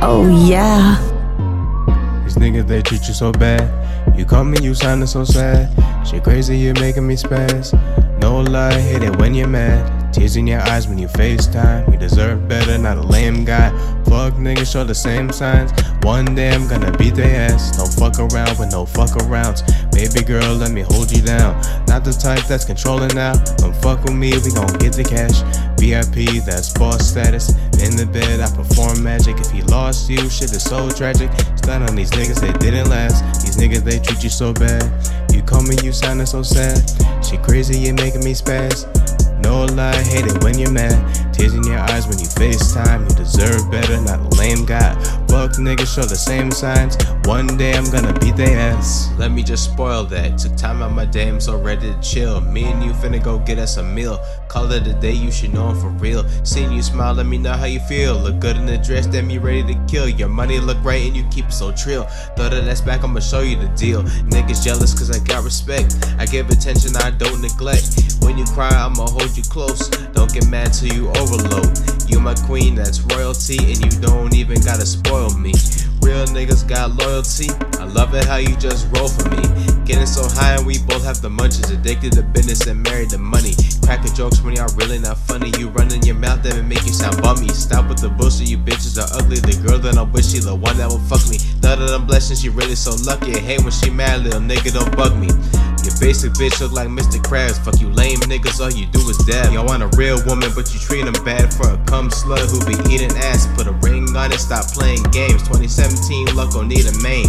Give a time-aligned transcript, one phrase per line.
[0.00, 0.96] Oh, yeah.
[2.24, 4.16] These niggas, they treat you so bad.
[4.16, 5.68] You call me, you sounding so sad.
[6.06, 7.72] Shit crazy, you making me spaz.
[8.20, 9.97] No lie, hit it when you're mad.
[10.12, 11.90] Tears in your eyes when you FaceTime.
[11.92, 13.70] You deserve better, not a lame guy.
[14.04, 15.70] Fuck niggas, show the same signs.
[16.02, 17.76] One day I'm gonna beat their ass.
[17.76, 19.62] Don't fuck around with no fuck arounds.
[19.92, 21.60] Baby girl, let me hold you down.
[21.86, 23.34] Not the type that's controlling now.
[23.56, 25.42] Don't fuck with me, we gon' get the cash.
[25.78, 27.50] VIP, that's boss status.
[27.78, 29.38] In the bed, I perform magic.
[29.38, 31.30] If he lost you, shit is so tragic.
[31.56, 33.22] Stun on these niggas, they didn't last.
[33.44, 34.82] These niggas, they treat you so bad.
[35.32, 36.82] You call me, you sounding so sad.
[37.24, 38.86] She crazy, you making me spaz.
[39.48, 41.32] No lie, hate it when you're mad.
[41.32, 43.08] Tears in your eyes when you FaceTime.
[43.08, 45.17] You deserve better, not a lame guy.
[45.38, 46.96] Fuck niggas show the same signs.
[47.22, 49.12] One day I'm gonna beat their ass.
[49.18, 50.36] Let me just spoil that.
[50.36, 52.40] Took time out my day, I'm so ready to chill.
[52.40, 54.18] Me and you finna go get us a meal.
[54.48, 56.28] Call it a day, you should know I'm for real.
[56.42, 58.18] Seeing you smile, let me know how you feel.
[58.18, 60.08] Look good in the dress, damn you ready to kill.
[60.08, 62.02] Your money look right and you keep it so trill.
[62.34, 64.02] Throw that ass back, I'ma show you the deal.
[64.02, 65.94] Niggas jealous cause I got respect.
[66.18, 68.02] I give attention, I don't neglect.
[68.22, 69.88] When you cry, I'ma hold you close.
[69.88, 71.70] Don't get mad till you overload.
[72.08, 75.37] You my queen, that's royalty, and you don't even gotta spoil me.
[76.02, 77.48] Real niggas got loyalty.
[77.78, 79.42] I love it how you just roll for me.
[79.84, 81.72] Getting so high and we both have the munchies.
[81.72, 83.54] Addicted to business and married to money.
[83.82, 85.52] Cracking jokes when y'all really not funny.
[85.58, 87.48] You running your mouth that make you sound bummy.
[87.48, 89.40] Stop with the bullshit, you bitches are ugly.
[89.40, 91.38] The girl that I wish she the one that will fuck me.
[91.38, 93.34] Thought that I'm blessed she really so lucky.
[93.34, 95.28] I hate when she mad, little nigga don't bug me.
[96.00, 97.18] Basic bitch look like Mr.
[97.20, 97.58] Krabs.
[97.58, 99.52] Fuck you lame niggas, all you do is dab.
[99.52, 102.58] Y'all want a real woman, but you treat them bad for a cum slut who
[102.64, 103.48] be eating ass.
[103.56, 105.42] Put a ring on it, stop playing games.
[105.42, 107.26] 2017, luck gon' need a main.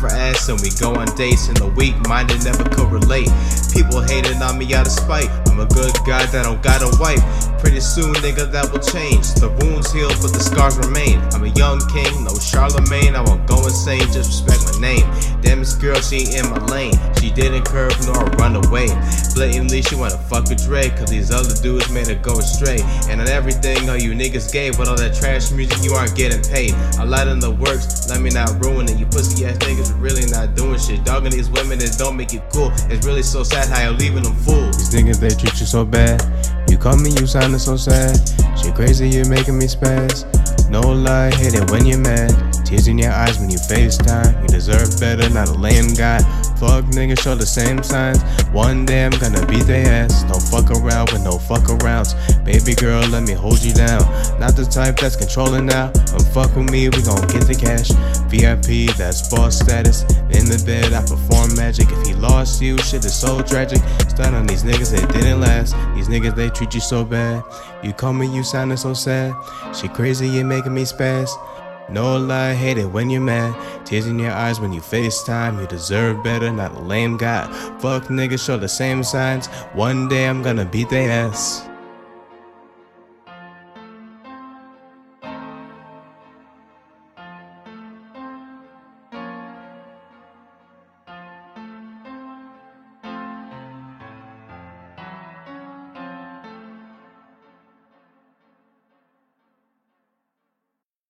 [0.00, 1.48] Her ass and we go on dates.
[1.48, 3.28] in the weak minded never could relate.
[3.68, 5.28] People hating on me out of spite.
[5.44, 7.20] I'm a good guy that don't gotta wipe.
[7.60, 9.36] Pretty soon, nigga, that will change.
[9.36, 11.20] The wounds heal, but the scars remain.
[11.36, 13.12] I'm a young king, no Charlemagne.
[13.12, 15.04] I won't go insane, just respect my name.
[15.44, 16.96] Damn, this girl, she in my lane.
[17.20, 18.88] She didn't curve nor run away.
[19.34, 22.80] Blatantly, she wanna fuck with Dre, cause these other dudes made her go astray.
[23.08, 26.42] And on everything, all you niggas gay, but all that trash music, you aren't getting
[26.42, 26.74] paid.
[26.98, 28.98] A lot in the works, let me not ruin it.
[28.98, 31.04] You pussy ass niggas really not doing shit.
[31.04, 32.70] Dogging these women that don't make it cool.
[32.90, 34.76] It's really so sad how you're leaving them fools.
[34.76, 36.20] These niggas, they treat you so bad.
[36.68, 38.16] You call me, you sounding so sad.
[38.58, 40.26] Shit crazy, you're making me spaz.
[40.70, 42.49] No lie, hate it when you're mad.
[42.70, 44.42] Tears in your eyes when you FaceTime.
[44.42, 46.20] You deserve better, not a lame guy.
[46.54, 48.22] Fuck niggas show the same signs.
[48.52, 50.22] One day I'm gonna beat their ass.
[50.22, 52.14] Don't fuck around with no fuck arounds.
[52.44, 54.02] Baby girl, let me hold you down.
[54.38, 55.90] Not the type that's controlling now.
[55.90, 57.90] Don't fuck with me, we gon' get the cash.
[58.30, 60.02] VIP, that's boss status.
[60.30, 61.90] In the bed, I perform magic.
[61.90, 63.82] If he lost you, shit is so tragic.
[64.06, 65.74] Stun on these niggas, it didn't last.
[65.96, 67.42] These niggas, they treat you so bad.
[67.82, 69.34] You call me, you sounding so sad.
[69.74, 71.30] She crazy, you making me spaz.
[71.92, 73.54] No lie, hate it when you're mad.
[73.84, 75.60] Tears in your eyes when you FaceTime.
[75.60, 77.46] You deserve better, not a lame guy.
[77.80, 79.48] Fuck niggas, show the same signs.
[79.74, 81.69] One day I'm gonna beat their ass.